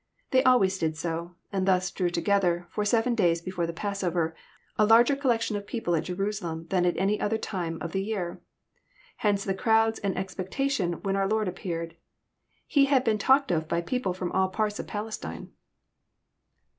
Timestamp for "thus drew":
1.67-2.09